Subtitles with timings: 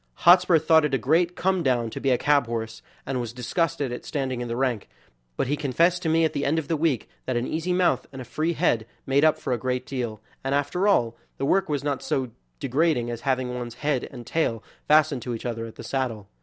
[0.25, 3.91] Hotspur thought it a great come down to be a cab horse, and was disgusted
[3.91, 4.89] at standing in the rank,
[5.37, 8.07] but he confessed to me at the end of the week that an easy mouth
[8.11, 11.69] and a free head made up for a great deal, and after all, the work
[11.69, 15.75] was not so degrading as having one's head and tail fastened to each other at
[15.75, 16.27] the saddle.